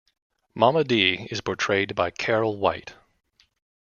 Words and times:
Mama 0.55 0.83
D 0.83 1.27
is 1.29 1.41
portrayed 1.41 1.93
by 1.93 2.09
Carol 2.09 2.57
White. 2.57 2.95